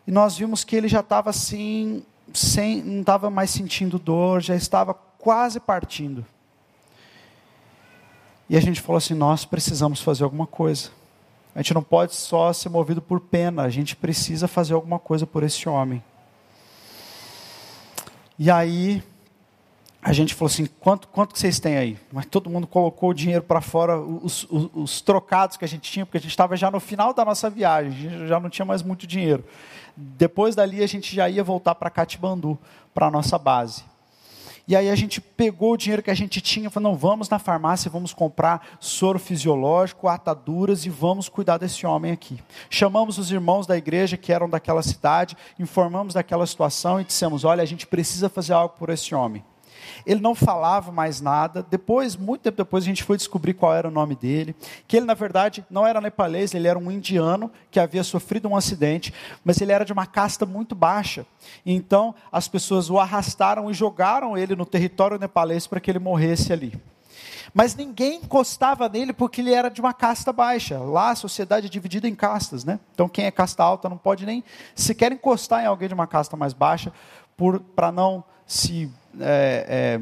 [0.05, 4.55] E nós vimos que ele já estava assim, sem, não estava mais sentindo dor, já
[4.55, 6.23] estava quase partindo.
[8.49, 10.89] E a gente falou assim: nós precisamos fazer alguma coisa.
[11.53, 15.25] A gente não pode só ser movido por pena, a gente precisa fazer alguma coisa
[15.25, 16.03] por esse homem.
[18.37, 19.03] E aí,
[20.01, 21.97] a gente falou assim: quanto, quanto que vocês têm aí?
[22.11, 25.91] Mas todo mundo colocou o dinheiro para fora, os, os, os, trocados que a gente
[25.91, 28.49] tinha, porque a gente estava já no final da nossa viagem, a gente já não
[28.49, 29.43] tinha mais muito dinheiro.
[29.95, 32.57] Depois dali, a gente já ia voltar para Katmandu,
[32.93, 33.83] para a nossa base.
[34.67, 37.39] E aí a gente pegou o dinheiro que a gente tinha falou: não, vamos na
[37.39, 42.37] farmácia, vamos comprar soro fisiológico, ataduras e vamos cuidar desse homem aqui.
[42.69, 47.63] Chamamos os irmãos da igreja que eram daquela cidade, informamos daquela situação e dissemos: olha,
[47.63, 49.43] a gente precisa fazer algo por esse homem.
[50.05, 51.65] Ele não falava mais nada.
[51.69, 54.55] Depois, muito tempo depois, a gente foi descobrir qual era o nome dele.
[54.87, 58.55] Que ele, na verdade, não era nepalês, ele era um indiano que havia sofrido um
[58.55, 61.25] acidente, mas ele era de uma casta muito baixa.
[61.65, 66.51] Então, as pessoas o arrastaram e jogaram ele no território nepalês para que ele morresse
[66.51, 66.73] ali.
[67.53, 70.77] Mas ninguém encostava nele porque ele era de uma casta baixa.
[70.77, 72.79] Lá a sociedade é dividida em castas, né?
[72.93, 74.43] Então quem é casta alta não pode nem
[74.75, 76.91] sequer encostar em alguém de uma casta mais baixa
[77.75, 80.01] para não se é, é,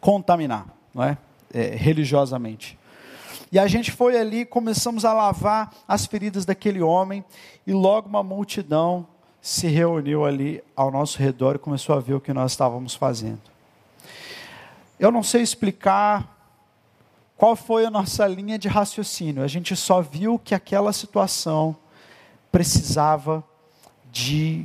[0.00, 1.16] contaminar, não é?
[1.52, 1.74] é?
[1.76, 2.78] religiosamente.
[3.50, 7.24] E a gente foi ali, começamos a lavar as feridas daquele homem,
[7.66, 9.06] e logo uma multidão
[9.40, 13.40] se reuniu ali ao nosso redor e começou a ver o que nós estávamos fazendo.
[14.98, 16.32] Eu não sei explicar
[17.36, 21.76] qual foi a nossa linha de raciocínio, a gente só viu que aquela situação
[22.52, 23.42] precisava
[24.12, 24.64] de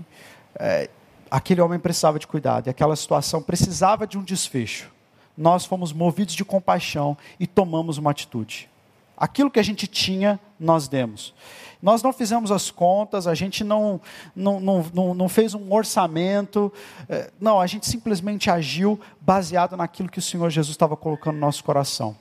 [0.60, 0.90] é,
[1.30, 4.92] aquele homem precisava de cuidado e aquela situação precisava de um desfecho.
[5.38, 8.70] Nós fomos movidos de compaixão e tomamos uma atitude.
[9.16, 11.34] Aquilo que a gente tinha, nós demos.
[11.82, 14.02] Nós não fizemos as contas, a gente não,
[14.36, 16.74] não, não, não, fez um orçamento,
[17.08, 21.42] eh, não, a gente simplesmente agiu baseado naquilo que o Senhor Jesus estava colocando no
[21.42, 22.16] nosso coração.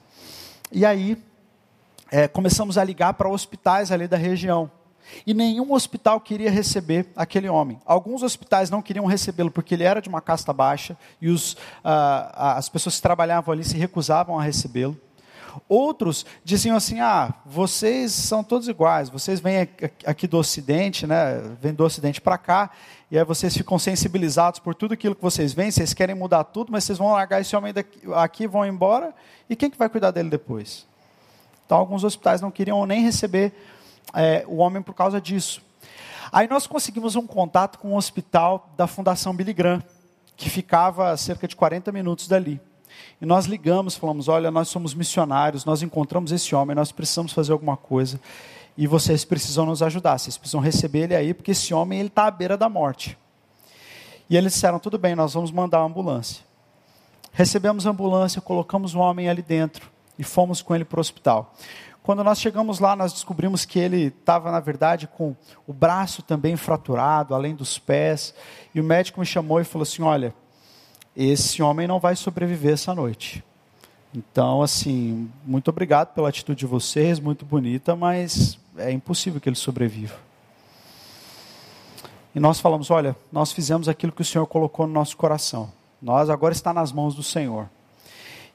[0.71, 1.17] E aí,
[2.11, 4.71] é, começamos a ligar para hospitais ali da região.
[5.27, 7.81] E nenhum hospital queria receber aquele homem.
[7.85, 12.55] Alguns hospitais não queriam recebê-lo porque ele era de uma casta baixa e os, ah,
[12.57, 14.97] as pessoas que trabalhavam ali se recusavam a recebê-lo.
[15.69, 19.69] Outros diziam assim: ah, vocês são todos iguais, vocês vêm
[20.05, 21.41] aqui do Ocidente, né?
[21.61, 22.71] Vêm do Ocidente para cá,
[23.11, 26.71] e aí vocês ficam sensibilizados por tudo aquilo que vocês veem, vocês querem mudar tudo,
[26.71, 29.15] mas vocês vão largar esse homem daqui, aqui, vão embora,
[29.49, 30.87] e quem que vai cuidar dele depois?
[31.65, 33.53] Então, alguns hospitais não queriam nem receber
[34.15, 35.63] é, o homem por causa disso.
[36.33, 39.83] Aí nós conseguimos um contato com o um hospital da Fundação Billy Graham,
[40.37, 42.61] que ficava a cerca de 40 minutos dali.
[43.21, 47.53] E nós ligamos, falamos: olha, nós somos missionários, nós encontramos esse homem, nós precisamos fazer
[47.53, 48.21] alguma coisa.
[48.77, 52.27] E vocês precisam nos ajudar, vocês precisam receber ele aí, porque esse homem ele está
[52.27, 53.17] à beira da morte.
[54.29, 56.45] E eles disseram: tudo bem, nós vamos mandar uma ambulância.
[57.33, 61.55] Recebemos a ambulância, colocamos o homem ali dentro e fomos com ele para o hospital.
[62.07, 65.35] Quando nós chegamos lá, nós descobrimos que ele estava, na verdade, com
[65.67, 68.33] o braço também fraturado, além dos pés.
[68.73, 70.33] E o médico me chamou e falou assim: Olha,
[71.17, 73.43] esse homem não vai sobreviver essa noite.
[74.15, 79.57] Então, assim, muito obrigado pela atitude de vocês, muito bonita, mas é impossível que ele
[79.57, 80.15] sobreviva.
[82.33, 85.73] E nós falamos: Olha, nós fizemos aquilo que o Senhor colocou no nosso coração.
[86.01, 87.69] Nós agora está nas mãos do Senhor.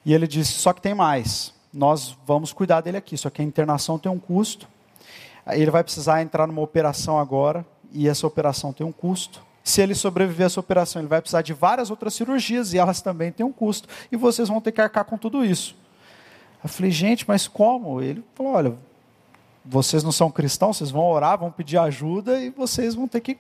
[0.05, 3.17] E ele disse: Só que tem mais nós vamos cuidar dele aqui.
[3.17, 4.67] Só que a internação tem um custo.
[5.47, 9.41] Ele vai precisar entrar numa operação agora e essa operação tem um custo.
[9.63, 13.01] Se ele sobreviver a essa operação, ele vai precisar de várias outras cirurgias e elas
[13.01, 13.87] também têm um custo.
[14.11, 15.75] E vocês vão ter que arcar com tudo isso.
[16.63, 18.01] Eu falei, gente, mas como?
[18.01, 18.77] Ele falou: olha,
[19.63, 23.37] vocês não são cristãos, vocês vão orar, vão pedir ajuda e vocês vão ter que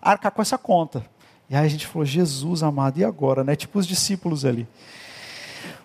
[0.00, 1.04] arcar com essa conta.
[1.48, 3.42] E aí a gente falou: Jesus amado, e agora?
[3.42, 3.56] Né?
[3.56, 4.68] Tipo os discípulos ali.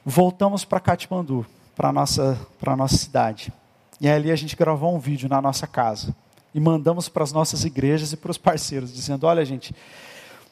[0.03, 1.45] Voltamos para Katmandu
[1.81, 2.37] para a nossa,
[2.77, 3.51] nossa cidade.
[3.99, 6.15] E ali a gente gravou um vídeo na nossa casa.
[6.53, 9.73] E mandamos para as nossas igrejas e para os parceiros, dizendo: olha, gente,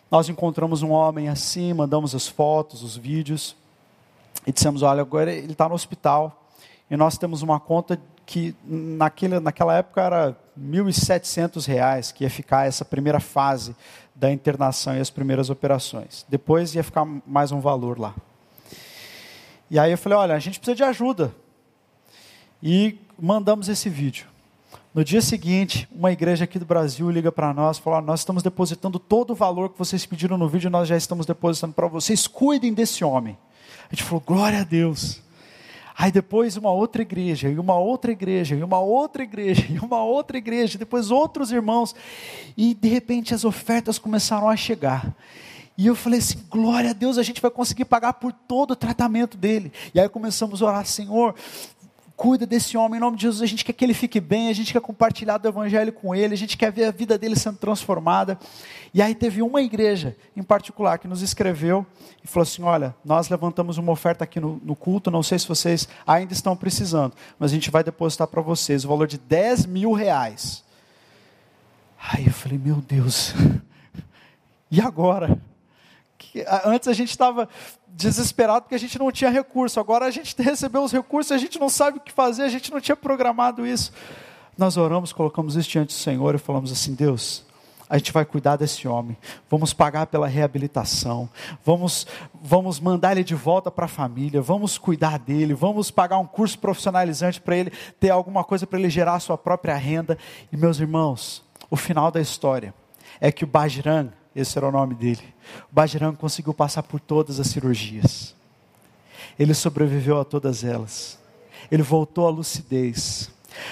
[0.09, 3.55] nós encontramos um homem assim, mandamos as fotos, os vídeos.
[4.47, 6.49] E dissemos: olha, agora ele está no hospital.
[6.89, 12.65] E nós temos uma conta que naquele, naquela época era R$ 1.700 que ia ficar
[12.65, 13.75] essa primeira fase
[14.15, 16.25] da internação e as primeiras operações.
[16.27, 18.15] Depois ia ficar mais um valor lá.
[19.69, 21.33] E aí eu falei: olha, a gente precisa de ajuda.
[22.61, 24.27] E mandamos esse vídeo.
[24.93, 28.97] No dia seguinte, uma igreja aqui do Brasil liga para nós fala: Nós estamos depositando
[28.97, 32.25] todo o valor que vocês pediram no vídeo, nós já estamos depositando para vocês.
[32.25, 33.37] Cuidem desse homem.
[33.89, 35.21] A gente falou: Glória a Deus.
[35.95, 40.01] Aí depois uma outra igreja, e uma outra igreja, e uma outra igreja, e uma
[40.01, 41.93] outra igreja, depois outros irmãos.
[42.57, 45.13] E de repente as ofertas começaram a chegar.
[45.79, 48.75] E eu falei assim: glória a Deus, a gente vai conseguir pagar por todo o
[48.75, 49.71] tratamento dele.
[49.95, 51.33] E aí começamos a orar: Senhor,
[52.17, 53.41] cuida desse homem em nome de Jesus.
[53.41, 56.33] A gente quer que ele fique bem, a gente quer compartilhar do evangelho com ele,
[56.33, 58.37] a gente quer ver a vida dele sendo transformada.
[58.93, 61.87] E aí teve uma igreja em particular que nos escreveu
[62.21, 65.47] e falou assim: Olha, nós levantamos uma oferta aqui no, no culto, não sei se
[65.47, 69.65] vocês ainda estão precisando, mas a gente vai depositar para vocês o valor de 10
[69.65, 70.61] mil reais.
[72.11, 73.33] Aí eu falei: Meu Deus,
[74.69, 75.39] e agora?
[76.65, 77.47] Antes a gente estava
[77.87, 79.79] desesperado porque a gente não tinha recurso.
[79.79, 82.71] Agora a gente recebeu os recursos, a gente não sabe o que fazer, a gente
[82.71, 83.91] não tinha programado isso.
[84.57, 87.45] Nós oramos, colocamos isso diante do Senhor e falamos assim: Deus,
[87.89, 89.17] a gente vai cuidar desse homem,
[89.49, 91.27] vamos pagar pela reabilitação,
[91.65, 96.27] vamos, vamos mandar ele de volta para a família, vamos cuidar dele, vamos pagar um
[96.27, 100.17] curso profissionalizante para ele ter alguma coisa para ele gerar a sua própria renda.
[100.51, 102.73] E meus irmãos, o final da história
[103.19, 105.23] é que o Bajrang, esse era o nome dele.
[105.71, 108.35] O Bajrang conseguiu passar por todas as cirurgias.
[109.37, 111.17] Ele sobreviveu a todas elas.
[111.71, 113.31] Ele voltou à lucidez.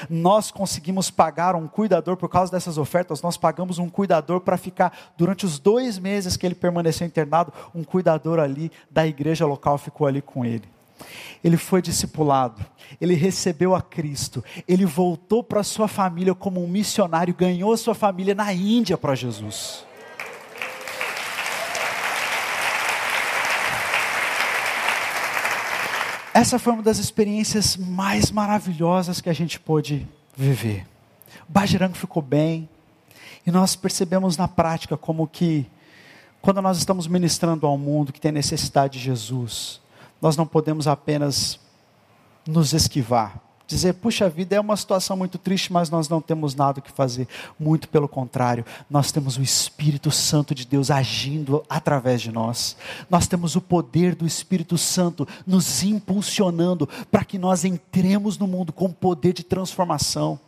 [0.09, 3.21] Nós conseguimos pagar um cuidador por causa dessas ofertas.
[3.21, 7.53] Nós pagamos um cuidador para ficar durante os dois meses que ele permaneceu internado.
[7.73, 10.67] Um cuidador ali da igreja local ficou ali com ele.
[11.43, 12.65] Ele foi discipulado,
[12.99, 18.33] ele recebeu a Cristo, ele voltou para sua família como um missionário, ganhou sua família
[18.33, 19.85] na Índia para Jesus.
[26.37, 30.85] Essa foi uma das experiências mais maravilhosas que a gente pôde viver.
[31.49, 32.69] Bajirang ficou bem,
[33.43, 35.65] e nós percebemos na prática como que,
[36.39, 39.81] quando nós estamos ministrando ao mundo que tem necessidade de Jesus,
[40.21, 41.59] nós não podemos apenas
[42.47, 46.79] nos esquivar, dizer, puxa vida, é uma situação muito triste, mas nós não temos nada
[46.79, 47.27] o que fazer.
[47.59, 52.77] Muito pelo contrário, nós temos o Espírito Santo de Deus agindo através de nós.
[53.09, 58.71] Nós temos o poder do Espírito Santo nos impulsionando para que nós entremos no mundo
[58.71, 60.39] com poder de transformação.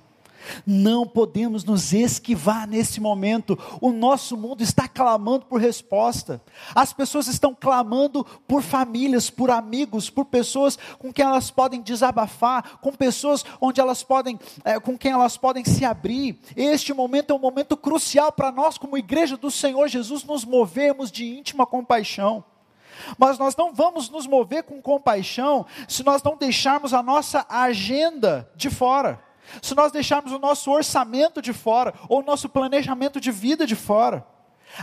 [0.65, 3.57] Não podemos nos esquivar nesse momento.
[3.81, 6.41] O nosso mundo está clamando por resposta.
[6.73, 12.79] As pessoas estão clamando por famílias, por amigos, por pessoas com quem elas podem desabafar,
[12.79, 16.39] com pessoas onde elas podem, é, com quem elas podem se abrir.
[16.55, 21.11] Este momento é um momento crucial para nós, como igreja do Senhor Jesus, nos movermos
[21.11, 22.43] de íntima compaixão.
[23.17, 28.49] Mas nós não vamos nos mover com compaixão se nós não deixarmos a nossa agenda
[28.55, 29.28] de fora
[29.61, 33.75] se nós deixarmos o nosso orçamento de fora, ou o nosso planejamento de vida de
[33.75, 34.25] fora.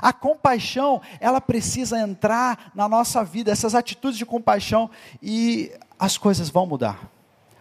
[0.03, 4.91] A compaixão, ela precisa entrar na nossa vida, essas atitudes de compaixão,
[5.23, 7.11] e as coisas vão mudar.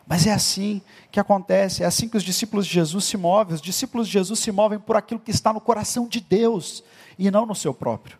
[0.07, 3.55] Mas é assim que acontece, é assim que os discípulos de Jesus se movem.
[3.55, 6.83] Os discípulos de Jesus se movem por aquilo que está no coração de Deus
[7.17, 8.17] e não no seu próprio.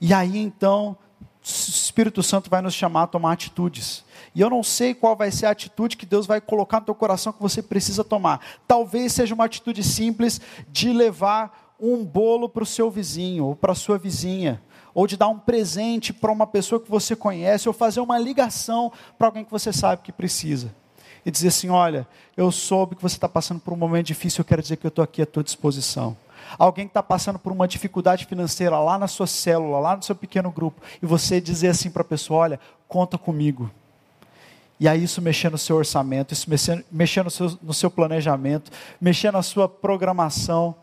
[0.00, 4.04] E aí então, o Espírito Santo vai nos chamar a tomar atitudes.
[4.38, 6.94] E eu não sei qual vai ser a atitude que Deus vai colocar no teu
[6.94, 8.40] coração que você precisa tomar.
[8.68, 13.72] Talvez seja uma atitude simples de levar um bolo para o seu vizinho ou para
[13.72, 14.62] a sua vizinha,
[14.94, 18.92] ou de dar um presente para uma pessoa que você conhece, ou fazer uma ligação
[19.18, 20.72] para alguém que você sabe que precisa.
[21.26, 24.44] E dizer assim: olha, eu soube que você está passando por um momento difícil, eu
[24.44, 26.16] quero dizer que eu estou aqui à tua disposição
[26.56, 30.14] alguém que está passando por uma dificuldade financeira lá na sua célula, lá no seu
[30.14, 33.68] pequeno grupo, e você dizer assim para a pessoa: olha, conta comigo.
[34.80, 36.48] E aí isso mexer no seu orçamento, isso
[36.90, 40.74] mexer, no, seu, no seu planejamento, mexer na sua programação.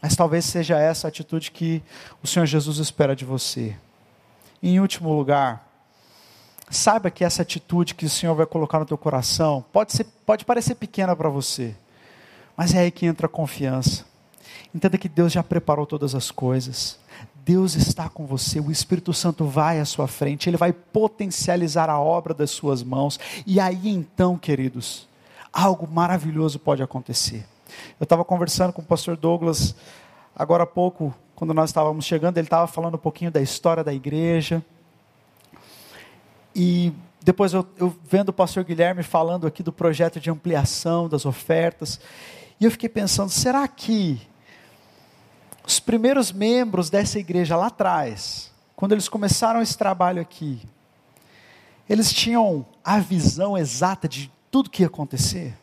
[0.00, 1.82] Mas talvez seja essa a atitude que
[2.22, 3.74] o Senhor Jesus espera de você.
[4.62, 5.66] E em último lugar,
[6.70, 10.44] saiba que essa atitude que o Senhor vai colocar no teu coração pode, ser, pode
[10.44, 11.74] parecer pequena para você,
[12.56, 14.04] mas é aí que entra a confiança.
[14.74, 16.98] Entenda que Deus já preparou todas as coisas.
[17.44, 21.98] Deus está com você, o Espírito Santo vai à sua frente, ele vai potencializar a
[21.98, 25.08] obra das suas mãos, e aí então, queridos,
[25.52, 27.44] algo maravilhoso pode acontecer.
[27.98, 29.74] Eu estava conversando com o pastor Douglas
[30.36, 33.92] agora há pouco, quando nós estávamos chegando, ele estava falando um pouquinho da história da
[33.92, 34.64] igreja,
[36.54, 36.92] e
[37.24, 41.98] depois eu, eu vendo o pastor Guilherme falando aqui do projeto de ampliação das ofertas,
[42.60, 44.20] e eu fiquei pensando, será que
[45.64, 50.60] os primeiros membros dessa igreja lá atrás, quando eles começaram esse trabalho aqui,
[51.88, 55.54] eles tinham a visão exata de tudo que ia acontecer.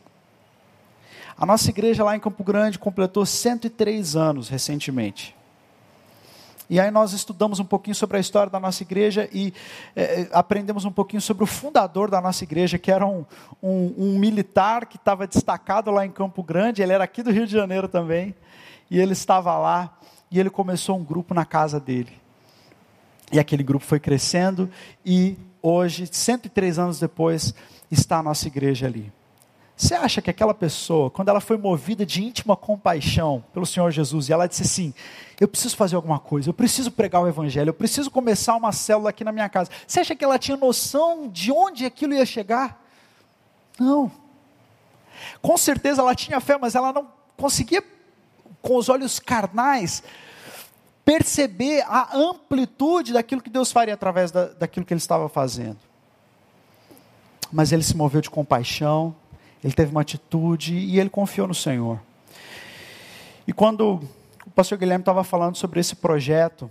[1.36, 5.34] A nossa igreja lá em Campo Grande completou 103 anos recentemente.
[6.68, 9.52] E aí nós estudamos um pouquinho sobre a história da nossa igreja e
[9.96, 13.24] é, aprendemos um pouquinho sobre o fundador da nossa igreja, que era um,
[13.60, 17.44] um, um militar que estava destacado lá em Campo Grande, ele era aqui do Rio
[17.44, 18.34] de Janeiro também
[18.90, 19.96] e ele estava lá
[20.30, 22.12] e ele começou um grupo na casa dele.
[23.32, 24.68] E aquele grupo foi crescendo
[25.04, 27.54] e hoje, 103 anos depois,
[27.90, 29.12] está a nossa igreja ali.
[29.80, 34.28] Você acha que aquela pessoa, quando ela foi movida de íntima compaixão pelo Senhor Jesus,
[34.28, 34.92] e ela disse assim:
[35.40, 39.08] Eu preciso fazer alguma coisa, eu preciso pregar o Evangelho, eu preciso começar uma célula
[39.08, 39.70] aqui na minha casa.
[39.86, 42.84] Você acha que ela tinha noção de onde aquilo ia chegar?
[43.78, 44.12] Não.
[45.40, 47.82] Com certeza ela tinha fé, mas ela não conseguia,
[48.62, 50.02] com os olhos carnais,
[51.04, 55.78] perceber a amplitude daquilo que Deus faria através da, daquilo que ele estava fazendo.
[57.52, 59.14] Mas ele se moveu de compaixão,
[59.62, 62.00] ele teve uma atitude e ele confiou no Senhor.
[63.46, 64.00] E quando
[64.46, 66.70] o pastor Guilherme estava falando sobre esse projeto,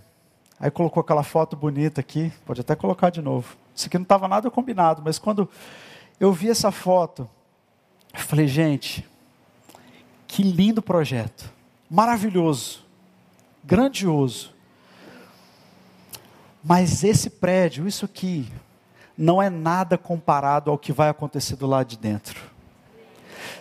[0.58, 3.56] aí colocou aquela foto bonita aqui, pode até colocar de novo.
[3.74, 5.48] Isso aqui não estava nada combinado, mas quando
[6.18, 7.28] eu vi essa foto,
[8.12, 9.06] eu falei, gente,
[10.26, 11.50] que lindo projeto,
[11.90, 12.84] maravilhoso,
[13.64, 14.54] grandioso.
[16.62, 18.50] Mas esse prédio, isso aqui,
[19.16, 22.40] não é nada comparado ao que vai acontecer do lado de dentro.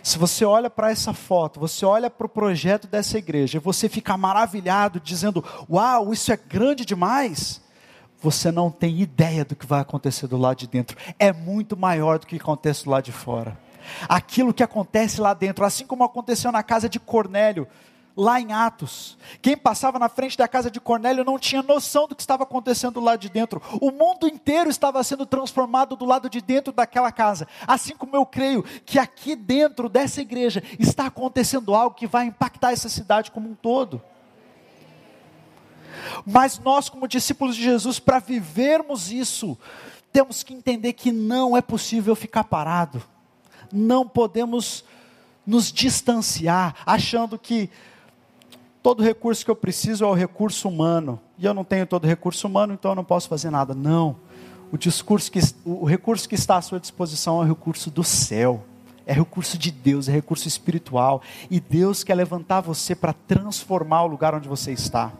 [0.03, 3.89] Se você olha para essa foto, você olha para o projeto dessa igreja, e você
[3.89, 7.61] fica maravilhado, dizendo: Uau, isso é grande demais.
[8.21, 10.97] Você não tem ideia do que vai acontecer do lado de dentro.
[11.17, 13.57] É muito maior do que acontece do lado de fora.
[14.09, 17.65] Aquilo que acontece lá dentro, assim como aconteceu na casa de Cornélio,
[18.19, 19.17] lá em Atos.
[19.41, 22.95] Quem passava na frente da casa de Cornélio não tinha noção do que estava acontecendo
[22.95, 23.61] do lado de dentro.
[23.79, 27.47] O mundo inteiro estava sendo transformado do lado de dentro daquela casa.
[27.65, 32.73] Assim como eu creio que aqui dentro dessa igreja está acontecendo algo que vai impactar
[32.73, 34.01] essa cidade como um todo.
[36.25, 39.57] Mas nós, como discípulos de Jesus, para vivermos isso,
[40.11, 43.01] temos que entender que não é possível ficar parado.
[43.71, 44.83] Não podemos
[45.47, 47.69] nos distanciar achando que
[48.81, 51.19] todo recurso que eu preciso é o recurso humano.
[51.37, 53.73] E eu não tenho todo recurso humano, então eu não posso fazer nada.
[53.73, 54.15] Não.
[54.71, 58.63] O, discurso que, o recurso que está à sua disposição é o recurso do céu.
[59.05, 61.21] É recurso de Deus, é recurso espiritual.
[61.49, 65.11] E Deus quer levantar você para transformar o lugar onde você está.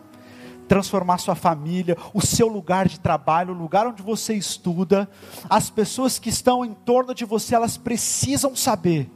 [0.68, 5.10] Transformar sua família, o seu lugar de trabalho, o lugar onde você estuda.
[5.48, 9.10] As pessoas que estão em torno de você, elas precisam saber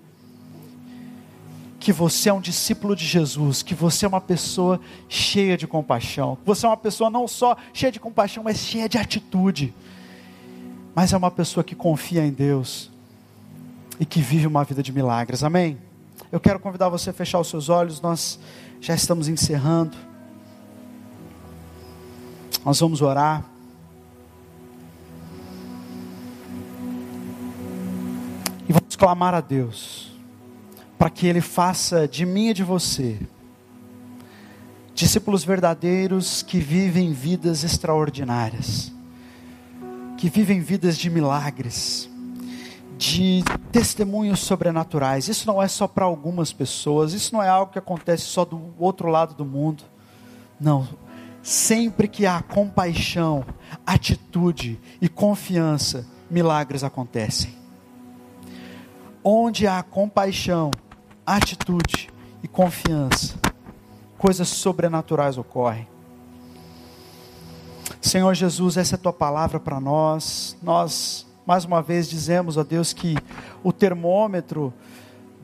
[1.84, 6.38] que você é um discípulo de Jesus, que você é uma pessoa cheia de compaixão,
[6.42, 9.74] você é uma pessoa não só cheia de compaixão, mas cheia de atitude,
[10.94, 12.90] mas é uma pessoa que confia em Deus
[14.00, 15.76] e que vive uma vida de milagres, amém?
[16.32, 18.40] Eu quero convidar você a fechar os seus olhos, nós
[18.80, 19.94] já estamos encerrando,
[22.64, 23.44] nós vamos orar.
[28.66, 30.13] E vamos clamar a Deus
[31.04, 33.20] para que Ele faça de mim e de você
[34.94, 38.90] discípulos verdadeiros que vivem vidas extraordinárias,
[40.16, 42.08] que vivem vidas de milagres,
[42.96, 45.28] de testemunhos sobrenaturais.
[45.28, 48.72] Isso não é só para algumas pessoas, isso não é algo que acontece só do
[48.78, 49.84] outro lado do mundo.
[50.58, 50.88] Não.
[51.42, 53.44] Sempre que há compaixão,
[53.84, 57.54] atitude e confiança, milagres acontecem.
[59.22, 60.70] Onde há compaixão,
[61.26, 62.10] atitude
[62.42, 63.38] e confiança,
[64.18, 65.88] coisas sobrenaturais ocorrem.
[68.00, 70.56] Senhor Jesus, essa é a tua palavra para nós.
[70.62, 73.16] Nós, mais uma vez, dizemos a Deus que
[73.62, 74.72] o termômetro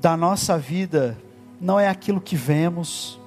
[0.01, 1.19] da nossa vida
[1.61, 3.19] não é aquilo que vemos,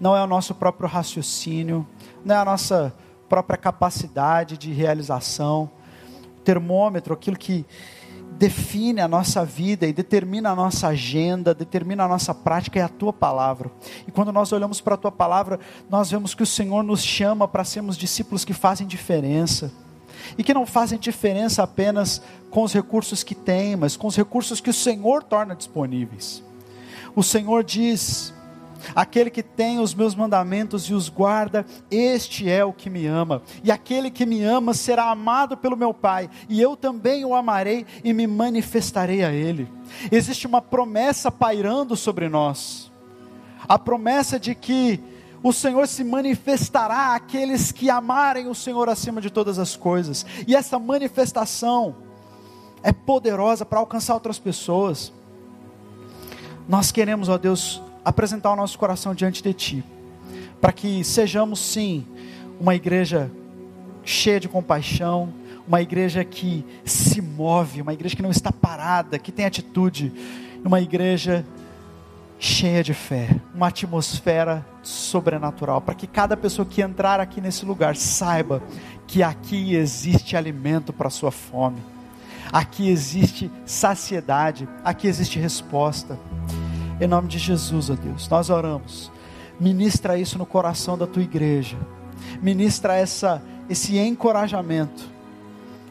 [0.00, 1.86] não é o nosso próprio raciocínio,
[2.24, 2.94] não é a nossa
[3.28, 5.70] própria capacidade de realização.
[6.38, 7.64] O termômetro, aquilo que
[8.38, 12.88] define a nossa vida e determina a nossa agenda, determina a nossa prática é a
[12.88, 13.70] tua palavra.
[14.06, 17.46] E quando nós olhamos para a tua palavra, nós vemos que o Senhor nos chama
[17.46, 19.72] para sermos discípulos que fazem diferença.
[20.36, 24.60] E que não fazem diferença apenas com os recursos que têm, mas com os recursos
[24.60, 26.42] que o Senhor torna disponíveis.
[27.14, 28.32] O Senhor diz:
[28.94, 33.42] Aquele que tem os meus mandamentos e os guarda, este é o que me ama.
[33.62, 37.86] E aquele que me ama será amado pelo meu Pai, e eu também o amarei
[38.02, 39.68] e me manifestarei a ele.
[40.10, 42.90] Existe uma promessa pairando sobre nós.
[43.68, 45.00] A promessa de que
[45.42, 50.26] o Senhor se manifestará àqueles que amarem o Senhor acima de todas as coisas.
[50.46, 51.96] E essa manifestação
[52.82, 55.12] é poderosa para alcançar outras pessoas.
[56.68, 59.84] Nós queremos, ó Deus, apresentar o nosso coração diante de Ti,
[60.60, 62.04] para que sejamos sim
[62.60, 63.30] uma igreja
[64.04, 65.32] cheia de compaixão,
[65.66, 70.12] uma igreja que se move, uma igreja que não está parada, que tem atitude,
[70.64, 71.44] uma igreja
[72.38, 77.94] cheia de fé, uma atmosfera sobrenatural, para que cada pessoa que entrar aqui nesse lugar
[77.96, 78.62] saiba
[79.06, 81.82] que aqui existe alimento para a sua fome,
[82.50, 86.18] aqui existe saciedade, aqui existe resposta.
[87.00, 89.10] Em nome de Jesus, ó Deus, nós oramos.
[89.58, 91.76] Ministra isso no coração da tua igreja.
[92.42, 95.08] Ministra essa esse encorajamento,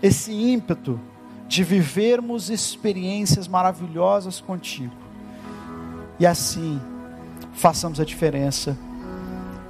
[0.04, 1.00] esse ímpeto
[1.48, 4.94] de vivermos experiências maravilhosas contigo.
[6.20, 6.80] E assim
[7.54, 8.78] façamos a diferença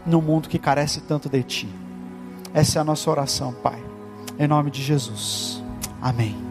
[0.08, 1.70] no mundo que carece tanto de ti.
[2.52, 3.80] Essa é a nossa oração, Pai.
[4.40, 5.64] Em nome de Jesus.
[6.02, 6.50] Amém.